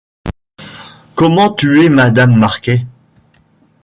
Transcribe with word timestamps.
Comment 1.13 1.51
tuer 1.53 1.87
Madame 1.89 2.35
Marquet…? 2.35 2.87